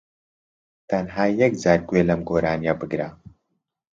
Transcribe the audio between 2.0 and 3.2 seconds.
لەم گۆرانیە بگرە